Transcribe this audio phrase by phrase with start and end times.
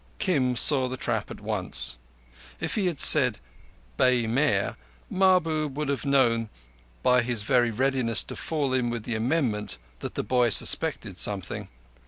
[0.17, 1.95] Kim saw the trap at once.
[2.59, 3.37] If he had said
[3.97, 4.75] "bay mare"
[5.11, 6.49] Mahbub would have known
[7.03, 11.67] by his very readiness to fall in with the amendment that the boy suspected something.